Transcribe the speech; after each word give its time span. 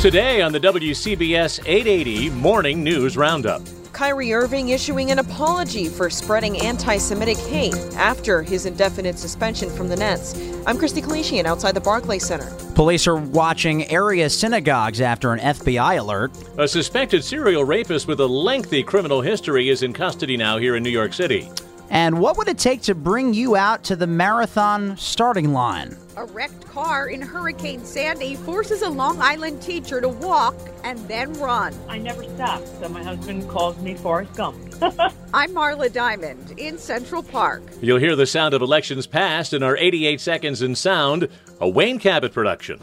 Today 0.00 0.40
on 0.40 0.50
the 0.50 0.60
WCBS 0.60 1.60
880 1.66 2.30
Morning 2.30 2.82
News 2.82 3.18
Roundup. 3.18 3.60
Kyrie 3.92 4.32
Irving 4.32 4.70
issuing 4.70 5.10
an 5.10 5.18
apology 5.18 5.88
for 5.88 6.08
spreading 6.08 6.58
anti 6.62 6.96
Semitic 6.96 7.36
hate 7.36 7.74
after 7.96 8.42
his 8.42 8.64
indefinite 8.64 9.18
suspension 9.18 9.68
from 9.68 9.88
the 9.88 9.96
Nets. 9.96 10.34
I'm 10.66 10.78
Christy 10.78 11.02
Kalishian 11.02 11.44
outside 11.44 11.72
the 11.72 11.82
Barclays 11.82 12.24
Center. 12.24 12.50
Police 12.74 13.06
are 13.06 13.16
watching 13.16 13.90
area 13.90 14.30
synagogues 14.30 15.02
after 15.02 15.34
an 15.34 15.40
FBI 15.40 15.98
alert. 15.98 16.32
A 16.56 16.66
suspected 16.66 17.22
serial 17.22 17.64
rapist 17.64 18.08
with 18.08 18.20
a 18.20 18.26
lengthy 18.26 18.82
criminal 18.82 19.20
history 19.20 19.68
is 19.68 19.82
in 19.82 19.92
custody 19.92 20.38
now 20.38 20.56
here 20.56 20.76
in 20.76 20.82
New 20.82 20.88
York 20.88 21.12
City. 21.12 21.50
And 21.90 22.20
what 22.20 22.36
would 22.36 22.46
it 22.46 22.56
take 22.56 22.82
to 22.82 22.94
bring 22.94 23.34
you 23.34 23.56
out 23.56 23.82
to 23.84 23.96
the 23.96 24.06
marathon 24.06 24.96
starting 24.96 25.52
line? 25.52 25.96
A 26.16 26.24
wrecked 26.24 26.64
car 26.66 27.08
in 27.08 27.20
Hurricane 27.20 27.84
Sandy 27.84 28.36
forces 28.36 28.82
a 28.82 28.88
Long 28.88 29.20
Island 29.20 29.60
teacher 29.60 30.00
to 30.00 30.08
walk 30.08 30.54
and 30.84 30.98
then 31.08 31.32
run. 31.34 31.74
I 31.88 31.98
never 31.98 32.22
stop, 32.22 32.64
so 32.80 32.88
my 32.88 33.02
husband 33.02 33.48
calls 33.48 33.76
me 33.78 33.94
Forrest 33.94 34.34
Gump. 34.34 34.56
I'm 35.34 35.50
Marla 35.50 35.92
Diamond 35.92 36.54
in 36.58 36.78
Central 36.78 37.24
Park. 37.24 37.64
You'll 37.80 37.98
hear 37.98 38.14
the 38.14 38.26
sound 38.26 38.54
of 38.54 38.62
elections 38.62 39.08
passed 39.08 39.52
in 39.52 39.64
our 39.64 39.76
88 39.76 40.20
Seconds 40.20 40.62
in 40.62 40.76
Sound, 40.76 41.28
a 41.60 41.68
Wayne 41.68 41.98
Cabot 41.98 42.32
production. 42.32 42.78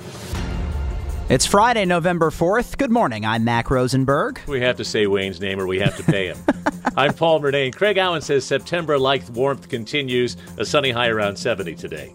It's 1.29 1.45
Friday, 1.45 1.83
November 1.83 2.29
4th. 2.29 2.77
Good 2.77 2.89
morning. 2.89 3.25
I'm 3.25 3.43
Mack 3.43 3.69
Rosenberg. 3.69 4.39
We 4.47 4.61
have 4.61 4.77
to 4.77 4.85
say 4.85 5.07
Wayne's 5.07 5.41
name 5.41 5.59
or 5.59 5.67
we 5.67 5.77
have 5.79 5.97
to 5.97 6.03
pay 6.03 6.27
him. 6.27 6.37
I'm 6.95 7.13
Paul 7.13 7.41
Murnane. 7.41 7.75
Craig 7.75 7.97
Allen 7.97 8.21
says 8.21 8.45
September 8.45 8.97
like 8.97 9.27
warmth 9.33 9.67
continues, 9.67 10.37
a 10.57 10.63
sunny 10.63 10.89
high 10.89 11.09
around 11.09 11.35
70 11.35 11.75
today. 11.75 12.13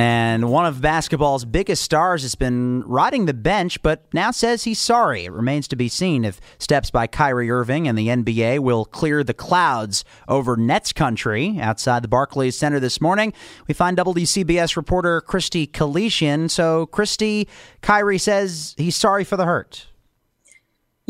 And 0.00 0.50
one 0.50 0.64
of 0.64 0.80
basketball's 0.80 1.44
biggest 1.44 1.82
stars 1.82 2.22
has 2.22 2.34
been 2.34 2.82
riding 2.86 3.26
the 3.26 3.34
bench, 3.34 3.82
but 3.82 4.02
now 4.14 4.30
says 4.30 4.64
he's 4.64 4.78
sorry. 4.78 5.26
It 5.26 5.30
remains 5.30 5.68
to 5.68 5.76
be 5.76 5.90
seen 5.90 6.24
if 6.24 6.40
steps 6.58 6.90
by 6.90 7.06
Kyrie 7.06 7.50
Irving 7.50 7.86
and 7.86 7.98
the 7.98 8.08
NBA 8.08 8.60
will 8.60 8.86
clear 8.86 9.22
the 9.22 9.34
clouds 9.34 10.02
over 10.26 10.56
Nets 10.56 10.94
country. 10.94 11.58
Outside 11.60 12.00
the 12.00 12.08
Barclays 12.08 12.56
Center 12.56 12.80
this 12.80 12.98
morning, 12.98 13.34
we 13.68 13.74
find 13.74 13.98
WCBS 13.98 14.74
reporter 14.74 15.20
Christy 15.20 15.66
Kalishian. 15.66 16.48
So, 16.48 16.86
Christy, 16.86 17.46
Kyrie 17.82 18.16
says 18.16 18.74
he's 18.78 18.96
sorry 18.96 19.24
for 19.24 19.36
the 19.36 19.44
hurt. 19.44 19.89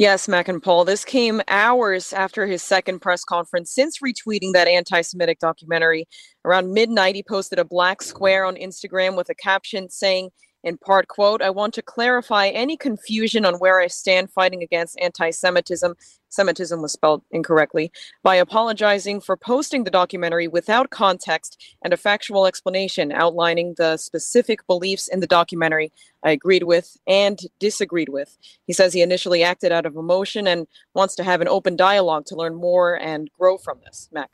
Yes, 0.00 0.28
Mack 0.28 0.49
and 0.49 0.62
Paul. 0.62 0.87
This 0.87 1.05
came 1.05 1.43
hours 1.47 2.15
after 2.15 2.47
his 2.47 2.62
second 2.62 3.00
press 3.00 3.22
conference 3.22 3.71
since 3.71 3.99
retweeting 3.99 4.55
that 4.55 4.66
anti 4.66 5.03
Semitic 5.03 5.41
documentary. 5.41 6.09
Around 6.43 6.72
midnight, 6.72 7.16
he 7.16 7.22
posted 7.22 7.59
a 7.59 7.66
black 7.66 8.00
square 8.00 8.47
on 8.47 8.56
Instagram 8.56 9.15
with 9.15 9.28
a 9.28 9.34
caption 9.34 9.91
saying, 9.91 10.31
in 10.62 10.76
part, 10.76 11.09
quote, 11.09 11.43
I 11.43 11.50
want 11.50 11.75
to 11.75 11.82
clarify 11.82 12.48
any 12.48 12.76
confusion 12.76 13.44
on 13.44 13.54
where 13.54 13.81
I 13.81 13.87
stand 13.87 14.31
fighting 14.31 14.62
against 14.62 14.98
anti 15.00 15.31
Semitism. 15.31 15.94
Semitism 16.28 16.81
was 16.81 16.93
spelled 16.93 17.22
incorrectly 17.32 17.91
by 18.22 18.37
apologizing 18.37 19.21
for 19.21 19.37
posting 19.37 19.82
the 19.84 19.91
documentary 19.91 20.47
without 20.47 20.91
context 20.91 21.60
and 21.82 21.93
a 21.93 21.97
factual 21.97 22.47
explanation 22.47 23.10
outlining 23.10 23.75
the 23.78 23.97
specific 23.97 24.65
beliefs 24.66 25.09
in 25.09 25.21
the 25.21 25.26
documentary 25.26 25.93
I 26.22 26.31
agreed 26.31 26.65
with 26.65 26.97
and 27.06 27.41
disagreed 27.59 28.10
with. 28.10 28.37
He 28.66 28.72
says 28.72 28.92
he 28.92 29.03
initially 29.03 29.42
acted 29.42 29.72
out 29.72 29.87
of 29.87 29.97
emotion 29.97 30.47
and 30.47 30.69
wants 30.94 31.16
to 31.16 31.25
have 31.25 31.41
an 31.41 31.48
open 31.48 31.75
dialogue 31.75 32.27
to 32.27 32.37
learn 32.37 32.54
more 32.54 32.94
and 32.94 33.28
grow 33.38 33.59
from 33.59 33.81
this. 33.84 34.09
Mack. 34.12 34.31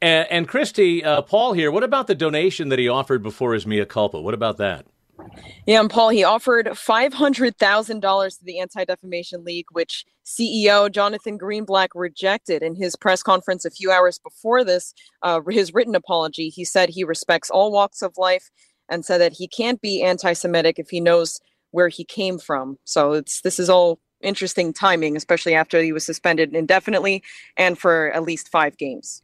And, 0.00 0.30
and 0.30 0.48
Christy, 0.48 1.02
uh, 1.02 1.22
Paul 1.22 1.54
here, 1.54 1.72
what 1.72 1.82
about 1.82 2.06
the 2.06 2.14
donation 2.14 2.68
that 2.68 2.78
he 2.78 2.88
offered 2.88 3.22
before 3.22 3.54
his 3.54 3.66
mea 3.66 3.84
culpa? 3.84 4.20
What 4.20 4.34
about 4.34 4.58
that? 4.58 4.86
Yeah, 5.66 5.80
and 5.80 5.90
Paul, 5.90 6.10
he 6.10 6.24
offered 6.24 6.66
$500,000 6.66 8.38
to 8.38 8.44
the 8.44 8.58
Anti 8.58 8.84
Defamation 8.84 9.44
League, 9.44 9.66
which 9.72 10.04
CEO 10.24 10.90
Jonathan 10.90 11.38
Greenblatt 11.38 11.88
rejected 11.94 12.62
in 12.62 12.74
his 12.74 12.96
press 12.96 13.22
conference 13.22 13.64
a 13.64 13.70
few 13.70 13.90
hours 13.90 14.18
before 14.18 14.64
this. 14.64 14.94
Uh, 15.22 15.40
his 15.48 15.74
written 15.74 15.94
apology, 15.94 16.48
he 16.48 16.64
said 16.64 16.88
he 16.88 17.04
respects 17.04 17.50
all 17.50 17.72
walks 17.72 18.02
of 18.02 18.16
life 18.16 18.50
and 18.88 19.04
said 19.04 19.18
that 19.18 19.34
he 19.34 19.46
can't 19.46 19.80
be 19.80 20.02
anti 20.02 20.32
Semitic 20.32 20.78
if 20.78 20.88
he 20.88 21.00
knows 21.00 21.40
where 21.70 21.88
he 21.88 22.04
came 22.04 22.38
from. 22.38 22.78
So 22.84 23.12
it's 23.12 23.42
this 23.42 23.58
is 23.58 23.68
all 23.68 24.00
interesting 24.22 24.72
timing, 24.72 25.16
especially 25.16 25.54
after 25.54 25.80
he 25.82 25.92
was 25.92 26.04
suspended 26.04 26.54
indefinitely 26.54 27.22
and 27.56 27.78
for 27.78 28.10
at 28.12 28.22
least 28.22 28.48
five 28.48 28.76
games 28.76 29.22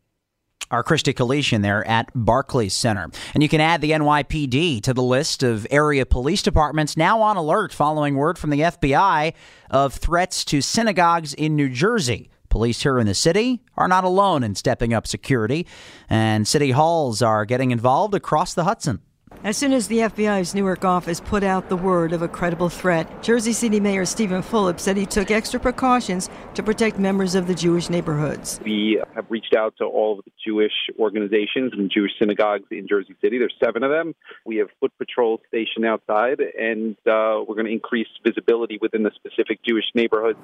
our 0.75 0.83
Christy 0.83 1.15
Kalishian 1.15 1.63
there 1.63 1.87
at 1.87 2.11
Barclays 2.15 2.75
Center. 2.75 3.09
And 3.33 3.43
you 3.43 3.49
can 3.49 3.61
add 3.61 3.81
the 3.81 3.93
NYPD 3.93 4.83
to 4.83 4.93
the 4.93 5.03
list 5.03 5.43
of 5.43 5.67
area 5.71 6.05
police 6.05 6.43
departments 6.43 6.97
now 6.97 7.23
on 7.23 7.37
alert 7.37 7.73
following 7.73 8.17
word 8.17 8.39
from 8.39 8.51
the 8.51 8.61
FBI 8.61 9.35
of 9.71 9.95
threats 9.95 10.45
to 10.47 10.61
synagogues 10.61 11.33
in 11.33 11.55
New 11.55 11.69
Jersey. 11.69 12.29
Police 12.49 12.83
here 12.83 12.99
in 12.99 13.07
the 13.07 13.15
city 13.15 13.63
are 13.77 13.89
not 13.89 14.05
alone 14.05 14.45
in 14.45 14.55
stepping 14.55 14.93
up 14.93 15.07
security, 15.07 15.67
and 16.09 16.47
city 16.47 16.71
halls 16.71 17.21
are 17.21 17.45
getting 17.45 17.73
involved 17.73 18.15
across 18.15 18.55
the 18.55 18.65
Hudson. 18.65 19.01
As 19.45 19.59
soon 19.59 19.75
as 19.75 19.89
the 19.89 19.99
FBI's 19.99 20.55
Newark 20.55 20.87
office 20.87 21.21
put 21.21 21.45
out 21.45 21.69
the 21.69 21.77
word 21.77 22.15
of 22.15 22.23
a 22.23 22.29
credible 22.29 22.71
threat, 22.71 23.23
Jersey 23.23 23.53
City 23.53 23.79
Mayor 23.79 24.07
Steven 24.07 24.41
Fulop 24.41 24.81
said 24.81 24.97
he 24.97 25.05
took 25.05 25.31
extra 25.31 25.61
precautions 25.61 26.31
to 26.55 26.63
protect 26.63 26.99
members 26.99 27.35
of 27.35 27.47
the 27.47 27.55
Jewish 27.55 27.91
neighborhoods. 27.91 28.59
We 28.65 29.03
have 29.15 29.27
reached 29.29 29.55
out 29.55 29.75
to 29.77 29.85
all 29.85 30.19
of 30.19 30.25
the 30.25 30.31
Jewish 30.43 30.73
organizations 30.99 31.75
and 31.75 31.91
Jewish 31.91 32.13
synagogues 32.19 32.65
in 32.71 32.89
Jersey 32.89 33.15
City. 33.21 33.37
There's 33.37 33.55
seven 33.63 33.83
of 33.83 33.91
them. 33.91 34.15
We 34.47 34.57
have 34.57 34.69
foot 34.81 34.93
patrols 34.97 35.41
stationed 35.49 35.85
outside, 35.85 36.41
and 36.41 36.97
uh, 37.07 37.45
we're 37.47 37.55
going 37.55 37.67
to 37.67 37.73
increase 37.73 38.09
visibility 38.25 38.79
within 38.81 39.03
the 39.03 39.11
specific 39.15 39.63
Jewish 39.63 39.85
neighborhoods. 39.95 40.39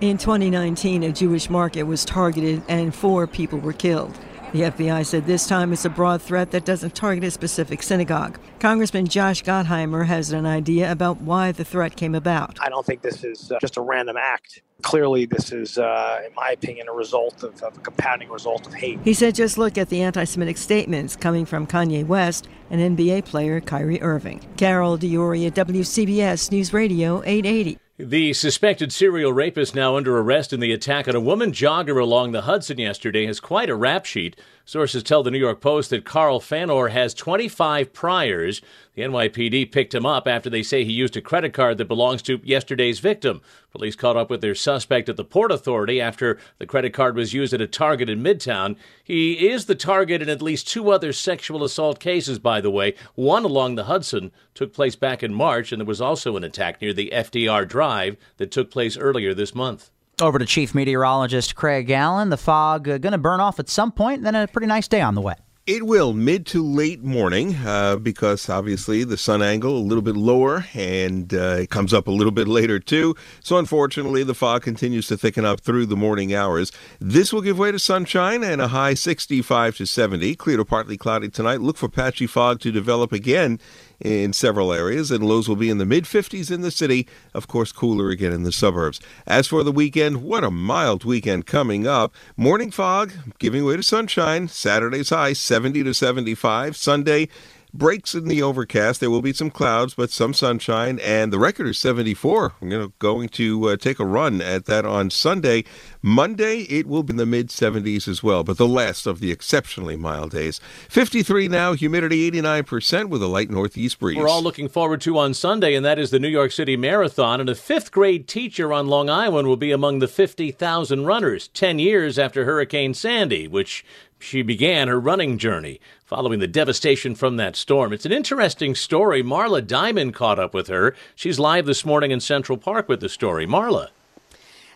In 0.00 0.16
2019, 0.16 1.02
a 1.02 1.10
Jewish 1.10 1.50
market 1.50 1.82
was 1.82 2.04
targeted 2.04 2.62
and 2.68 2.94
four 2.94 3.26
people 3.26 3.58
were 3.58 3.72
killed. 3.72 4.16
The 4.54 4.60
FBI 4.60 5.04
said 5.04 5.26
this 5.26 5.48
time 5.48 5.72
it's 5.72 5.84
a 5.84 5.90
broad 5.90 6.22
threat 6.22 6.52
that 6.52 6.64
doesn't 6.64 6.94
target 6.94 7.24
a 7.24 7.32
specific 7.32 7.82
synagogue. 7.82 8.38
Congressman 8.60 9.08
Josh 9.08 9.42
Gottheimer 9.42 10.06
has 10.06 10.30
an 10.30 10.46
idea 10.46 10.92
about 10.92 11.20
why 11.20 11.50
the 11.50 11.64
threat 11.64 11.96
came 11.96 12.14
about. 12.14 12.60
I 12.60 12.68
don't 12.68 12.86
think 12.86 13.02
this 13.02 13.24
is 13.24 13.50
uh, 13.50 13.58
just 13.60 13.76
a 13.76 13.80
random 13.80 14.16
act. 14.16 14.62
Clearly, 14.82 15.26
this 15.26 15.50
is, 15.50 15.76
uh, 15.76 16.20
in 16.24 16.32
my 16.36 16.50
opinion, 16.50 16.86
a 16.86 16.92
result 16.92 17.42
of, 17.42 17.60
of 17.64 17.76
a 17.76 17.80
compounding 17.80 18.28
result 18.28 18.64
of 18.68 18.74
hate. 18.74 19.00
He 19.02 19.12
said 19.12 19.34
just 19.34 19.58
look 19.58 19.76
at 19.76 19.88
the 19.88 20.02
anti 20.02 20.22
Semitic 20.22 20.56
statements 20.56 21.16
coming 21.16 21.46
from 21.46 21.66
Kanye 21.66 22.06
West 22.06 22.46
and 22.70 22.96
NBA 22.96 23.24
player 23.24 23.60
Kyrie 23.60 24.00
Irving. 24.02 24.40
Carol 24.56 24.96
D'Auria 24.96 25.48
at 25.48 25.54
WCBS 25.54 26.52
News 26.52 26.72
Radio 26.72 27.24
880. 27.24 27.80
The 27.96 28.32
suspected 28.32 28.92
serial 28.92 29.32
rapist 29.32 29.72
now 29.72 29.96
under 29.96 30.18
arrest 30.18 30.52
in 30.52 30.58
the 30.58 30.72
attack 30.72 31.06
on 31.06 31.14
a 31.14 31.20
woman 31.20 31.52
jogger 31.52 32.02
along 32.02 32.32
the 32.32 32.42
Hudson 32.42 32.78
yesterday 32.78 33.24
has 33.26 33.38
quite 33.38 33.70
a 33.70 33.76
rap 33.76 34.04
sheet. 34.04 34.34
Sources 34.66 35.02
tell 35.02 35.22
the 35.22 35.30
New 35.30 35.38
York 35.38 35.60
Post 35.60 35.90
that 35.90 36.06
Carl 36.06 36.40
Fanor 36.40 36.88
has 36.88 37.12
25 37.12 37.92
priors. 37.92 38.62
The 38.94 39.02
NYPD 39.02 39.70
picked 39.70 39.94
him 39.94 40.06
up 40.06 40.26
after 40.26 40.48
they 40.48 40.62
say 40.62 40.84
he 40.84 40.92
used 40.92 41.18
a 41.18 41.20
credit 41.20 41.52
card 41.52 41.76
that 41.76 41.84
belongs 41.84 42.22
to 42.22 42.40
yesterday's 42.42 42.98
victim. 42.98 43.42
Police 43.72 43.94
caught 43.94 44.16
up 44.16 44.30
with 44.30 44.40
their 44.40 44.54
suspect 44.54 45.10
at 45.10 45.18
the 45.18 45.24
Port 45.24 45.52
Authority 45.52 46.00
after 46.00 46.38
the 46.58 46.66
credit 46.66 46.94
card 46.94 47.14
was 47.14 47.34
used 47.34 47.52
at 47.52 47.60
a 47.60 47.66
Target 47.66 48.08
in 48.08 48.22
Midtown. 48.22 48.76
He 49.02 49.48
is 49.48 49.66
the 49.66 49.74
target 49.74 50.22
in 50.22 50.30
at 50.30 50.40
least 50.40 50.66
two 50.66 50.90
other 50.90 51.12
sexual 51.12 51.62
assault 51.62 52.00
cases, 52.00 52.38
by 52.38 52.62
the 52.62 52.70
way. 52.70 52.94
One 53.16 53.44
along 53.44 53.74
the 53.74 53.84
Hudson 53.84 54.32
took 54.54 54.72
place 54.72 54.96
back 54.96 55.22
in 55.22 55.34
March, 55.34 55.72
and 55.72 55.80
there 55.80 55.86
was 55.86 56.00
also 56.00 56.38
an 56.38 56.44
attack 56.44 56.80
near 56.80 56.94
the 56.94 57.10
FDR 57.12 57.68
Drive 57.68 58.16
that 58.38 58.50
took 58.50 58.70
place 58.70 58.96
earlier 58.96 59.34
this 59.34 59.54
month. 59.54 59.90
Over 60.20 60.38
to 60.38 60.46
Chief 60.46 60.74
Meteorologist 60.74 61.56
Craig 61.56 61.90
Allen. 61.90 62.30
The 62.30 62.36
fog 62.36 62.88
uh, 62.88 62.98
going 62.98 63.12
to 63.12 63.18
burn 63.18 63.40
off 63.40 63.58
at 63.58 63.68
some 63.68 63.90
point, 63.90 64.22
then 64.22 64.34
a 64.34 64.46
pretty 64.46 64.68
nice 64.68 64.86
day 64.86 65.00
on 65.00 65.14
the 65.14 65.20
way. 65.20 65.34
It 65.66 65.86
will 65.86 66.12
mid 66.12 66.44
to 66.48 66.62
late 66.62 67.02
morning 67.02 67.56
uh, 67.64 67.96
because 67.96 68.50
obviously 68.50 69.02
the 69.02 69.16
sun 69.16 69.42
angle 69.42 69.78
a 69.78 69.80
little 69.80 70.02
bit 70.02 70.14
lower 70.14 70.66
and 70.74 71.32
uh, 71.32 71.56
it 71.60 71.70
comes 71.70 71.94
up 71.94 72.06
a 72.06 72.10
little 72.10 72.32
bit 72.32 72.46
later 72.46 72.78
too. 72.78 73.16
So 73.40 73.56
unfortunately, 73.56 74.24
the 74.24 74.34
fog 74.34 74.60
continues 74.60 75.06
to 75.06 75.16
thicken 75.16 75.46
up 75.46 75.62
through 75.62 75.86
the 75.86 75.96
morning 75.96 76.34
hours. 76.34 76.70
This 77.00 77.32
will 77.32 77.40
give 77.40 77.58
way 77.58 77.72
to 77.72 77.78
sunshine 77.78 78.44
and 78.44 78.60
a 78.60 78.68
high 78.68 78.92
65 78.92 79.78
to 79.78 79.86
70. 79.86 80.34
Clear 80.34 80.58
to 80.58 80.66
partly 80.66 80.98
cloudy 80.98 81.30
tonight. 81.30 81.62
Look 81.62 81.78
for 81.78 81.88
patchy 81.88 82.26
fog 82.26 82.60
to 82.60 82.70
develop 82.70 83.10
again 83.10 83.58
in 84.00 84.32
several 84.32 84.72
areas, 84.72 85.10
and 85.10 85.24
lows 85.24 85.48
will 85.48 85.56
be 85.56 85.70
in 85.70 85.78
the 85.78 85.86
mid 85.86 86.04
50s 86.04 86.50
in 86.50 86.60
the 86.60 86.70
city. 86.70 87.08
Of 87.32 87.48
course, 87.48 87.72
cooler 87.72 88.10
again 88.10 88.32
in 88.32 88.42
the 88.42 88.52
suburbs. 88.52 89.00
As 89.26 89.46
for 89.46 89.62
the 89.62 89.72
weekend, 89.72 90.22
what 90.22 90.44
a 90.44 90.50
mild 90.50 91.04
weekend 91.04 91.46
coming 91.46 91.86
up. 91.86 92.14
Morning 92.36 92.70
fog 92.70 93.12
giving 93.38 93.64
way 93.64 93.76
to 93.76 93.82
sunshine. 93.82 94.48
Saturday's 94.48 95.10
high 95.10 95.32
70 95.54 95.84
to 95.84 95.94
75. 95.94 96.76
Sunday, 96.76 97.28
breaks 97.74 98.14
in 98.14 98.28
the 98.28 98.40
overcast. 98.42 99.00
There 99.00 99.10
will 99.10 99.20
be 99.20 99.32
some 99.32 99.50
clouds, 99.50 99.94
but 99.94 100.10
some 100.10 100.32
sunshine, 100.32 101.00
and 101.00 101.32
the 101.32 101.38
record 101.38 101.66
is 101.66 101.78
74. 101.78 102.54
We're 102.60 102.88
going 102.98 103.28
to 103.30 103.68
uh, 103.70 103.76
take 103.76 103.98
a 103.98 104.04
run 104.04 104.40
at 104.40 104.66
that 104.66 104.86
on 104.86 105.10
Sunday. 105.10 105.64
Monday, 106.00 106.62
it 106.62 106.86
will 106.86 107.02
be 107.02 107.12
in 107.12 107.16
the 107.16 107.26
mid 107.26 107.48
70s 107.48 108.06
as 108.08 108.22
well, 108.22 108.44
but 108.44 108.56
the 108.56 108.68
last 108.68 109.06
of 109.06 109.20
the 109.20 109.32
exceptionally 109.32 109.96
mild 109.96 110.30
days. 110.30 110.60
53 110.88 111.48
now, 111.48 111.72
humidity 111.72 112.30
89% 112.30 113.08
with 113.08 113.22
a 113.22 113.26
light 113.26 113.50
northeast 113.50 113.98
breeze. 113.98 114.16
We're 114.16 114.28
all 114.28 114.42
looking 114.42 114.68
forward 114.68 115.00
to 115.02 115.18
on 115.18 115.34
Sunday, 115.34 115.74
and 115.74 115.84
that 115.84 115.98
is 115.98 116.10
the 116.10 116.20
New 116.20 116.28
York 116.28 116.52
City 116.52 116.76
Marathon. 116.76 117.40
And 117.40 117.48
a 117.48 117.54
fifth 117.54 117.90
grade 117.90 118.28
teacher 118.28 118.72
on 118.72 118.86
Long 118.86 119.10
Island 119.10 119.48
will 119.48 119.56
be 119.56 119.72
among 119.72 119.98
the 119.98 120.08
50,000 120.08 121.04
runners 121.04 121.48
10 121.48 121.78
years 121.78 122.18
after 122.18 122.44
Hurricane 122.44 122.94
Sandy, 122.94 123.48
which 123.48 123.84
she 124.24 124.42
began 124.42 124.88
her 124.88 124.98
running 124.98 125.38
journey 125.38 125.80
following 126.04 126.38
the 126.38 126.48
devastation 126.48 127.14
from 127.14 127.36
that 127.36 127.56
storm. 127.56 127.92
It's 127.92 128.06
an 128.06 128.12
interesting 128.12 128.74
story. 128.74 129.22
Marla 129.22 129.64
Diamond 129.64 130.14
caught 130.14 130.38
up 130.38 130.54
with 130.54 130.68
her. 130.68 130.96
She's 131.14 131.38
live 131.38 131.66
this 131.66 131.84
morning 131.84 132.10
in 132.10 132.20
Central 132.20 132.58
Park 132.58 132.88
with 132.88 133.00
the 133.00 133.08
story. 133.08 133.46
Marla. 133.46 133.88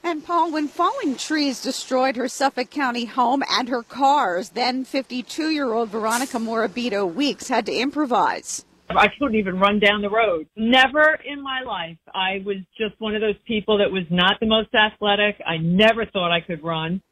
And 0.03 0.25
Paul, 0.25 0.53
when 0.53 0.69
falling 0.69 1.17
trees 1.17 1.63
destroyed 1.63 2.17
her 2.17 2.29
Suffolk 2.29 2.71
County 2.71 3.07
home 3.07 3.43
and 3.51 3.69
her 3.69 3.83
cars, 3.83 4.51
then 4.51 4.85
52 4.85 5.51
year 5.51 5.73
old 5.73 5.89
Veronica 5.89 6.39
Morabito 6.39 7.13
Weeks 7.13 7.49
had 7.49 7.67
to 7.67 7.75
improvise. 7.75 8.65
I 8.91 9.09
couldn't 9.19 9.35
even 9.35 9.59
run 9.59 9.81
down 9.81 10.01
the 10.01 10.09
road. 10.09 10.47
Never 10.57 11.19
in 11.25 11.43
my 11.43 11.61
life. 11.61 11.99
I 12.15 12.43
was 12.45 12.57
just 12.79 12.95
one 12.99 13.15
of 13.15 13.21
those 13.21 13.37
people 13.47 13.79
that 13.79 13.91
was 13.91 14.05
not 14.11 14.41
the 14.41 14.47
most 14.47 14.75
athletic. 14.75 15.41
I 15.47 15.59
never 15.59 16.07
thought 16.07 16.33
I 16.33 16.41
could 16.41 16.63
run. 16.63 17.03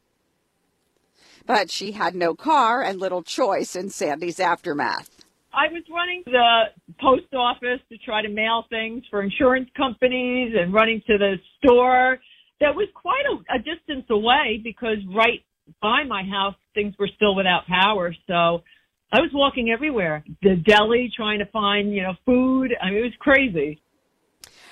But 1.45 1.71
she 1.71 1.93
had 1.93 2.15
no 2.15 2.33
car 2.35 2.81
and 2.81 2.99
little 2.99 3.23
choice 3.23 3.75
in 3.75 3.89
Sandy's 3.89 4.39
aftermath. 4.39 5.09
I 5.53 5.71
was 5.71 5.83
running 5.89 6.23
the 6.25 6.63
post 6.99 7.33
office 7.33 7.79
to 7.89 7.97
try 7.99 8.21
to 8.21 8.29
mail 8.29 8.65
things 8.69 9.03
for 9.09 9.23
insurance 9.23 9.69
companies 9.75 10.53
and 10.59 10.73
running 10.73 11.01
to 11.07 11.17
the 11.17 11.35
store 11.57 12.19
that 12.59 12.75
was 12.75 12.87
quite 12.93 13.23
a, 13.25 13.55
a 13.55 13.57
distance 13.57 14.05
away 14.09 14.61
because 14.63 14.97
right 15.15 15.43
by 15.81 16.03
my 16.03 16.23
house 16.23 16.55
things 16.73 16.93
were 16.99 17.09
still 17.15 17.35
without 17.35 17.65
power. 17.67 18.15
So 18.27 18.63
I 19.11 19.21
was 19.21 19.31
walking 19.33 19.71
everywhere. 19.71 20.23
The 20.41 20.55
deli 20.55 21.11
trying 21.15 21.39
to 21.39 21.45
find, 21.47 21.93
you 21.93 22.03
know, 22.03 22.13
food. 22.25 22.71
I 22.81 22.89
mean, 22.89 22.99
it 22.99 23.03
was 23.03 23.13
crazy. 23.19 23.81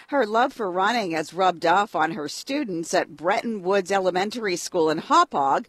Her 0.09 0.25
love 0.25 0.53
for 0.53 0.69
running 0.69 1.11
has 1.11 1.33
rubbed 1.33 1.65
off 1.65 1.95
on 1.95 2.11
her 2.11 2.27
students 2.27 2.93
at 2.93 3.15
Bretton 3.15 3.63
Woods 3.63 3.91
Elementary 3.91 4.55
School 4.55 4.89
in 4.89 4.99
Hauppauge. 4.99 5.65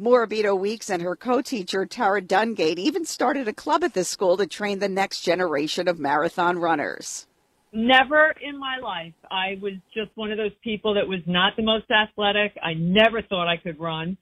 Morabito 0.00 0.58
Weeks 0.58 0.88
and 0.88 1.02
her 1.02 1.14
co-teacher 1.14 1.84
Tara 1.84 2.22
Dungate 2.22 2.78
even 2.78 3.04
started 3.04 3.46
a 3.48 3.52
club 3.52 3.84
at 3.84 3.92
the 3.92 4.02
school 4.02 4.38
to 4.38 4.46
train 4.46 4.78
the 4.78 4.88
next 4.88 5.20
generation 5.20 5.88
of 5.88 5.98
marathon 5.98 6.58
runners. 6.58 7.26
Never 7.74 8.34
in 8.40 8.58
my 8.58 8.78
life. 8.82 9.12
I 9.30 9.58
was 9.60 9.74
just 9.94 10.10
one 10.14 10.32
of 10.32 10.38
those 10.38 10.54
people 10.64 10.94
that 10.94 11.06
was 11.06 11.20
not 11.26 11.54
the 11.54 11.62
most 11.62 11.84
athletic. 11.90 12.56
I 12.62 12.72
never 12.72 13.20
thought 13.20 13.46
I 13.46 13.58
could 13.58 13.78
run. 13.78 14.16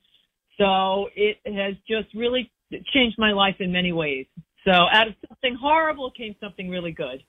So 0.58 1.10
it 1.14 1.36
has 1.46 1.76
just 1.86 2.12
really 2.12 2.50
changed 2.92 3.16
my 3.16 3.30
life 3.30 3.56
in 3.60 3.70
many 3.70 3.92
ways. 3.92 4.26
So 4.64 4.72
out 4.72 5.06
of 5.06 5.14
something 5.28 5.56
horrible 5.62 6.10
came 6.10 6.34
something 6.40 6.68
really 6.68 6.92
good. 6.92 7.22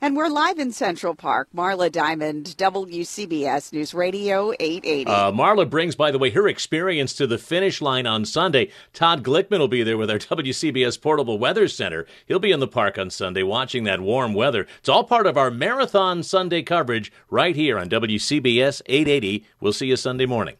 And 0.00 0.14
we're 0.14 0.28
live 0.28 0.58
in 0.58 0.72
Central 0.72 1.14
Park. 1.14 1.48
Marla 1.54 1.90
Diamond, 1.90 2.54
WCBS 2.58 3.72
News 3.72 3.94
Radio 3.94 4.52
880. 4.60 5.06
Uh, 5.06 5.32
Marla 5.32 5.68
brings, 5.68 5.96
by 5.96 6.10
the 6.10 6.18
way, 6.18 6.30
her 6.30 6.46
experience 6.46 7.14
to 7.14 7.26
the 7.26 7.38
finish 7.38 7.80
line 7.80 8.06
on 8.06 8.26
Sunday. 8.26 8.70
Todd 8.92 9.22
Glickman 9.22 9.58
will 9.58 9.68
be 9.68 9.82
there 9.82 9.96
with 9.96 10.10
our 10.10 10.18
WCBS 10.18 11.00
Portable 11.00 11.38
Weather 11.38 11.66
Center. 11.66 12.06
He'll 12.26 12.38
be 12.38 12.52
in 12.52 12.60
the 12.60 12.68
park 12.68 12.98
on 12.98 13.08
Sunday 13.08 13.42
watching 13.42 13.84
that 13.84 14.00
warm 14.00 14.34
weather. 14.34 14.66
It's 14.78 14.88
all 14.88 15.04
part 15.04 15.26
of 15.26 15.38
our 15.38 15.50
Marathon 15.50 16.22
Sunday 16.22 16.62
coverage 16.62 17.10
right 17.30 17.56
here 17.56 17.78
on 17.78 17.88
WCBS 17.88 18.82
880. 18.86 19.46
We'll 19.60 19.72
see 19.72 19.86
you 19.86 19.96
Sunday 19.96 20.26
morning. 20.26 20.56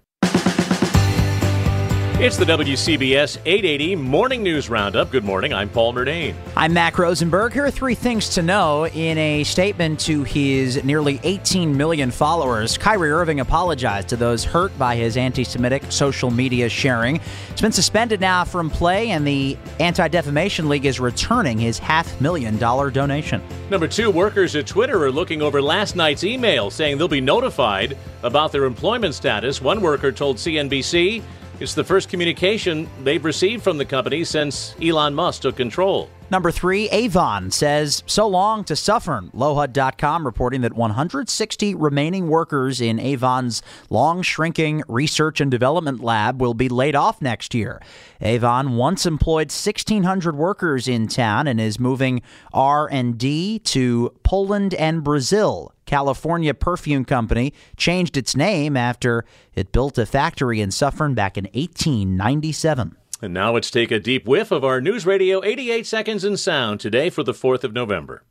It's 2.19 2.39
the 2.39 2.47
WCBS 2.47 3.37
880 3.45 3.95
Morning 3.95 4.43
News 4.43 4.71
Roundup. 4.71 5.11
Good 5.11 5.23
morning. 5.23 5.53
I'm 5.53 5.69
Paul 5.69 5.93
Murnane. 5.93 6.35
I'm 6.57 6.73
Mack 6.73 6.97
Rosenberg. 6.97 7.53
Here 7.53 7.67
are 7.67 7.71
three 7.71 7.95
things 7.95 8.31
to 8.31 8.43
know. 8.43 8.87
In 8.87 9.19
a 9.19 9.45
statement 9.45 10.01
to 10.01 10.25
his 10.25 10.83
nearly 10.83 11.21
18 11.25 11.77
million 11.77 12.11
followers, 12.11 12.79
Kyrie 12.79 13.11
Irving 13.11 13.41
apologized 13.41 14.09
to 14.09 14.17
those 14.17 14.45
hurt 14.45 14.77
by 14.79 14.97
his 14.97 15.19
anti 15.19 15.45
Semitic 15.45 15.93
social 15.93 16.31
media 16.31 16.71
sharing. 16.71 17.21
It's 17.51 17.61
been 17.61 17.71
suspended 17.71 18.23
now 18.23 18.45
from 18.45 18.71
play, 18.71 19.11
and 19.11 19.27
the 19.27 19.59
Anti 19.79 20.09
Defamation 20.09 20.71
League 20.71 20.87
is 20.87 20.99
returning 20.99 21.59
his 21.59 21.79
half 21.79 22.19
million 22.19 22.57
dollar 22.57 22.91
donation. 22.91 23.43
Number 23.69 23.87
two, 23.87 24.11
workers 24.11 24.57
at 24.57 24.67
Twitter 24.67 25.05
are 25.05 25.13
looking 25.13 25.43
over 25.43 25.61
last 25.61 25.97
night's 25.97 26.25
email 26.25 26.71
saying 26.71 26.97
they'll 26.97 27.09
be 27.09 27.21
notified 27.21 27.95
about 28.23 28.53
their 28.53 28.65
employment 28.65 29.15
status. 29.15 29.61
One 29.61 29.83
worker 29.83 30.11
told 30.11 30.39
CNBC 30.39 31.23
it's 31.59 31.75
the 31.75 31.85
first 31.85 32.09
communication 32.09 32.89
they've 33.03 33.25
received 33.25 33.63
from 33.63 33.79
the 33.79 33.85
company 33.85 34.25
since 34.25 34.75
Elon 34.83 35.15
Musk 35.15 35.43
took 35.43 35.57
control. 35.57 36.11
Number 36.29 36.51
three, 36.51 36.89
Avon 36.91 37.53
says 37.53 38.03
so 38.07 38.27
long 38.27 38.65
to 38.65 38.75
Suffern. 38.75 39.31
Lohud.com 39.33 40.27
reporting 40.27 40.63
that 40.63 40.73
160 40.73 41.75
remaining 41.77 42.29
workers 42.29 42.81
in 42.81 42.99
Avon's 42.99 43.63
long 43.91 44.23
shrinking 44.23 44.83
research 44.89 45.41
and 45.41 45.53
development 45.53 46.01
lab 46.01 46.41
will 46.41 46.55
be 46.55 46.69
laid 46.69 46.97
off 46.97 47.23
next 47.23 47.55
year. 47.55 47.81
Avon 48.21 48.77
once 48.77 49.07
employed 49.07 49.53
1,600 49.53 50.35
workers 50.35 50.89
in 50.89 51.07
town 51.07 51.47
and 51.47 51.61
is 51.61 51.79
moving 51.79 52.23
R&D 52.53 53.61
to 53.61 54.13
Poland 54.25 54.75
and 54.75 55.05
Brazil. 55.05 55.73
California 55.85 56.53
Perfume 56.53 57.05
Company 57.05 57.53
changed 57.77 58.17
its 58.17 58.35
name 58.35 58.77
after 58.77 59.25
it 59.55 59.71
built 59.71 59.97
a 59.97 60.05
factory 60.05 60.61
in 60.61 60.73
Suffern 60.73 61.15
back 61.15 61.39
in 61.39 61.45
1897. 61.45 62.97
And 63.23 63.33
now 63.33 63.53
let's 63.53 63.71
take 63.71 63.91
a 63.91 63.99
deep 63.99 64.27
whiff 64.27 64.51
of 64.51 64.65
our 64.65 64.81
News 64.81 65.07
Radio 65.07 65.43
88 65.43 65.87
Seconds 65.87 66.25
in 66.25 66.37
Sound 66.37 66.81
today 66.81 67.09
for 67.09 67.23
the 67.23 67.33
4th 67.33 67.65
of 67.65 67.73
November. 67.73 68.23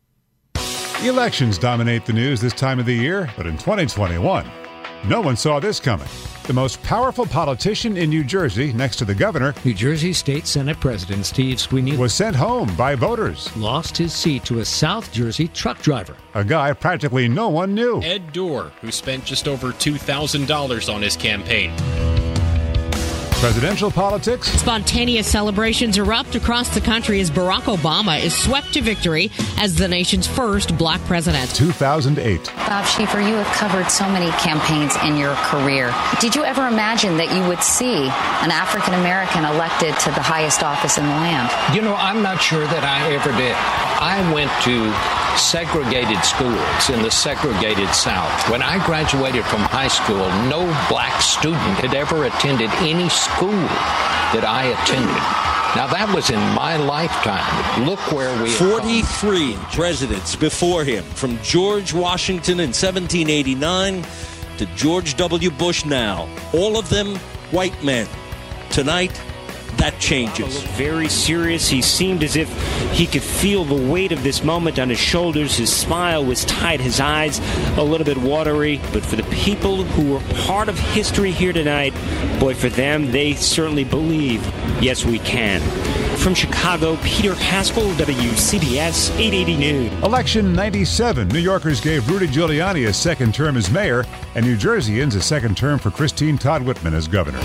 The 0.54 1.08
Elections 1.08 1.58
dominate 1.58 2.06
the 2.06 2.14
news 2.14 2.40
this 2.40 2.54
time 2.54 2.80
of 2.80 2.86
the 2.86 2.94
year, 2.94 3.30
but 3.36 3.48
in 3.48 3.58
2021, 3.58 4.46
no 5.08 5.22
one 5.22 5.36
saw 5.36 5.60
this 5.60 5.80
coming. 5.80 6.08
The 6.44 6.54
most 6.54 6.82
powerful 6.84 7.26
politician 7.26 7.98
in 7.98 8.12
New 8.12 8.24
Jersey, 8.24 8.72
next 8.74 8.98
to 8.98 9.06
the 9.06 9.16
governor, 9.16 9.56
New 9.66 9.74
Jersey 9.74 10.14
State 10.14 10.46
Senate 10.46 10.80
President 10.80 11.26
Steve 11.26 11.60
Sweeney, 11.60 11.98
was 11.98 12.14
sent 12.14 12.36
home 12.36 12.74
by 12.76 12.94
voters. 12.94 13.56
Lost 13.58 13.98
his 13.98 14.14
seat 14.14 14.46
to 14.46 14.60
a 14.60 14.66
South 14.66 15.12
Jersey 15.12 15.48
truck 15.48 15.82
driver. 15.82 16.16
A 16.36 16.44
guy 16.44 16.72
practically 16.74 17.28
no 17.28 17.50
one 17.50 17.74
knew. 17.74 18.02
Ed 18.04 18.32
Durr, 18.32 18.72
who 18.82 18.92
spent 18.92 19.26
just 19.26 19.48
over 19.48 19.72
$2,000 19.72 20.94
on 20.94 21.02
his 21.02 21.18
campaign. 21.18 21.74
Presidential 23.40 23.92
politics. 23.92 24.48
Spontaneous 24.48 25.28
celebrations 25.28 25.98
erupt 25.98 26.36
across 26.36 26.74
the 26.74 26.82
country 26.82 27.20
as 27.20 27.30
Barack 27.30 27.64
Obama 27.64 28.20
is 28.20 28.34
swept 28.34 28.74
to 28.74 28.82
victory 28.82 29.30
as 29.58 29.76
the 29.76 29.88
nation's 29.88 30.26
first 30.26 30.76
black 30.78 31.00
president. 31.02 31.54
2008. 31.54 32.46
Bob 32.56 32.86
Schieffer, 32.86 33.20
you 33.20 33.36
have 33.36 33.48
covered 33.58 33.92
so 33.92 34.08
many 34.10 34.32
campaigns 34.40 34.96
in 35.04 35.18
your 35.18 35.36
career. 35.36 35.94
Did 36.20 36.34
you 36.34 36.44
ever 36.44 36.68
imagine 36.68 37.18
that 37.18 37.36
you 37.36 37.48
would 37.48 37.62
see 37.62 38.08
an 38.08 38.52
African 38.52 38.94
American 38.96 39.44
elected 39.44 39.94
to 40.00 40.10
the 40.12 40.22
highest 40.22 40.64
office 40.64 40.98
in 40.98 41.04
the 41.04 41.12
land? 41.12 41.52
You 41.76 41.82
know, 41.82 41.96
I'm 41.96 42.24
not 42.24 42.42
sure 42.42 42.66
that 42.66 42.84
I 42.84 43.14
ever 43.14 43.32
did. 43.38 43.56
I 44.00 44.22
went 44.34 44.50
to 44.64 45.25
segregated 45.38 46.24
schools 46.24 46.90
in 46.90 47.02
the 47.02 47.12
segregated 47.12 47.90
South. 47.90 48.50
When 48.50 48.62
I 48.62 48.84
graduated 48.86 49.46
from 49.46 49.62
high 49.62 49.88
school, 49.88 50.28
no 50.50 50.66
black 50.90 51.22
student 51.22 51.78
had 51.80 51.94
ever 51.94 52.26
attended 52.26 52.70
any 52.80 53.10
school 53.10 53.52
that 54.34 54.44
I 54.46 54.66
attended. 54.66 55.16
Now 55.76 55.88
that 55.88 56.14
was 56.16 56.30
in 56.30 56.40
my 56.56 56.78
lifetime. 56.78 57.86
Look 57.86 58.00
where 58.12 58.32
we 58.42 58.50
43 58.50 59.56
presidents 59.74 60.36
before 60.36 60.86
him, 60.86 61.04
from 61.04 61.38
George 61.42 61.94
Washington 61.94 62.60
in 62.60 62.70
1789 62.70 64.06
to 64.58 64.66
George 64.78 65.16
W. 65.18 65.52
Bush 65.52 65.84
now. 65.86 66.30
All 66.54 66.78
of 66.78 66.90
them 66.90 67.18
white 67.52 67.84
men. 67.84 68.08
Tonight, 68.70 69.22
that 69.78 70.00
changes. 70.00 70.62
Very 70.78 71.08
serious. 71.10 71.68
He 71.68 71.82
seemed 71.82 72.24
as 72.24 72.36
if 72.36 72.50
he 72.92 73.06
could 73.06 73.24
feel 73.24 73.64
the 73.64 73.92
weight 73.92 74.12
of 74.12 74.24
this 74.24 74.44
moment 74.44 74.80
on 74.80 74.90
his 74.90 75.00
shoulders. 75.00 75.58
His 75.58 75.74
smile 75.74 76.24
was 76.26 76.46
tight, 76.46 76.80
his 76.80 77.00
eyes 77.00 77.40
a 77.78 77.84
little 77.84 78.06
bit 78.06 78.18
watery. 78.18 78.82
But 78.94 79.06
for 79.06 79.16
the 79.16 79.24
people 79.24 79.84
who 79.84 80.14
were 80.14 80.22
part 80.46 80.70
of 80.70 80.78
history 80.80 81.32
here 81.32 81.54
tonight, 81.54 81.94
boy, 82.40 82.54
for 82.54 82.70
them, 82.70 83.12
they 83.12 83.34
certainly 83.34 83.84
believe, 83.84 84.44
yes, 84.82 85.06
we 85.06 85.20
can. 85.20 85.62
From 86.18 86.34
Chicago, 86.34 86.98
Peter 87.04 87.36
Haskell, 87.36 87.92
WCBS 87.92 89.12
880 89.20 89.58
News. 89.58 90.04
Election 90.04 90.54
97. 90.54 91.28
New 91.28 91.40
Yorkers 91.40 91.82
gave 91.82 92.10
Rudy 92.10 92.28
Giuliani 92.28 92.88
a 92.88 92.94
second 92.94 93.34
term 93.36 93.58
as 93.58 93.70
mayor, 93.70 94.06
and 94.34 94.46
New 94.46 94.56
Jerseyans 94.56 95.16
a 95.16 95.22
second 95.22 95.58
term 95.58 95.78
for 95.78 95.92
Christine 95.92 96.38
Todd 96.38 96.64
Whitman 96.64 96.94
as 96.94 97.08
governor. 97.08 97.42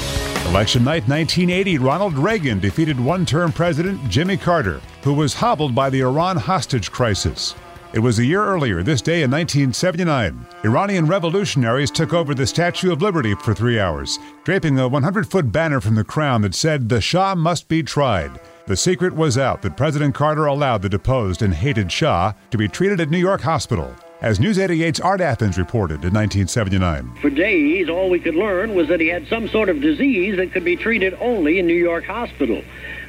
Election 0.50 0.83
night 0.83 1.07
1980, 1.07 1.78
Ronald 1.78 2.19
Reagan 2.19 2.59
defeated 2.59 2.99
one 2.99 3.25
term 3.25 3.52
President 3.52 4.02
Jimmy 4.11 4.37
Carter, 4.37 4.80
who 5.04 5.14
was 5.14 5.33
hobbled 5.33 5.76
by 5.76 5.88
the 5.88 6.00
Iran 6.00 6.37
hostage 6.37 6.90
crisis. 6.90 7.54
It 7.92 8.00
was 8.00 8.19
a 8.19 8.25
year 8.25 8.45
earlier, 8.45 8.83
this 8.83 9.00
day 9.00 9.23
in 9.23 9.30
1979. 9.30 10.45
Iranian 10.64 11.07
revolutionaries 11.07 11.92
took 11.92 12.12
over 12.12 12.35
the 12.35 12.49
Statue 12.49 12.90
of 12.90 13.00
Liberty 13.00 13.37
for 13.37 13.54
three 13.54 13.78
hours, 13.78 14.19
draping 14.42 14.76
a 14.80 14.88
100 14.88 15.30
foot 15.30 15.52
banner 15.52 15.80
from 15.80 15.95
the 15.95 16.02
crown 16.02 16.42
that 16.42 16.57
said, 16.57 16.88
The 16.88 17.00
Shah 17.00 17.37
must 17.37 17.69
be 17.69 17.85
tried. 17.85 18.40
The 18.66 18.76
secret 18.76 19.14
was 19.14 19.38
out 19.38 19.62
that 19.62 19.76
President 19.76 20.16
Carter 20.16 20.47
allowed 20.47 20.83
the 20.83 20.88
deposed 20.88 21.42
and 21.42 21.54
hated 21.54 21.92
Shah 21.92 22.33
to 22.50 22.59
be 22.59 22.66
treated 22.66 23.00
at 23.00 23.09
New 23.11 23.19
York 23.19 23.42
Hospital. 23.42 23.95
As 24.23 24.39
News 24.39 24.59
88's 24.59 25.00
Art 25.00 25.23
Athens 25.23 25.57
reported 25.57 26.05
in 26.05 26.12
1979. 26.12 27.11
For 27.23 27.31
days, 27.31 27.89
all 27.89 28.11
we 28.11 28.21
could 28.21 28.35
learn 28.35 28.75
was 28.75 28.87
that 28.89 29.00
he 29.00 29.09
had 29.09 29.27
some 29.29 29.49
sort 29.49 29.71
of 29.71 29.81
disease 29.81 30.37
that 30.37 30.53
could 30.53 30.62
be 30.62 30.77
treated 30.77 31.15
only 31.23 31.59
in 31.59 31.67
New 31.67 31.73
York 31.73 32.05
Hospital. 32.05 32.62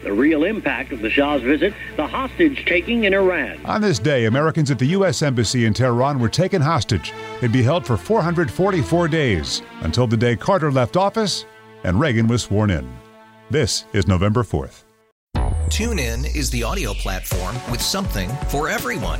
The 0.04 0.14
real 0.14 0.46
impact 0.46 0.94
of 0.94 1.02
the 1.02 1.10
Shah's 1.10 1.42
visit, 1.42 1.74
the 1.98 2.08
hostage 2.08 2.64
taking 2.66 3.04
in 3.04 3.14
Iran. 3.14 3.60
On 3.66 3.82
this 3.82 4.00
day, 4.00 4.24
Americans 4.24 4.72
at 4.72 4.80
the 4.80 4.86
U.S. 4.86 5.22
Embassy 5.22 5.66
in 5.66 5.74
Tehran 5.74 6.18
were 6.18 6.30
taken 6.30 6.62
hostage. 6.62 7.12
They'd 7.42 7.52
be 7.52 7.62
held 7.62 7.86
for 7.86 7.98
444 7.98 9.10
days 9.10 9.62
until 9.82 10.08
the 10.08 10.16
day 10.16 10.38
Carter 10.38 10.72
left 10.72 10.96
office 10.96 11.46
and 11.84 12.00
Reagan 12.00 12.28
was 12.28 12.44
sworn 12.44 12.70
in. 12.70 12.90
This 13.50 13.84
is 13.92 14.08
November 14.08 14.44
4th. 14.44 14.84
TuneIn 15.68 16.34
is 16.36 16.50
the 16.52 16.64
audio 16.64 16.94
platform 16.94 17.56
with 17.70 17.82
something 17.82 18.30
for 18.48 18.70
everyone. 18.70 19.20